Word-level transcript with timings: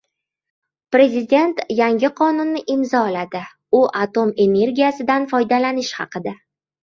Prezident 0.95 1.59
yangi 1.79 2.09
qonunni 2.19 2.63
imzoladi. 2.77 3.43
U 3.79 3.83
atom 4.05 4.33
energiyasidan 4.49 5.31
foydalanish 5.35 5.93
haqida 6.01 6.35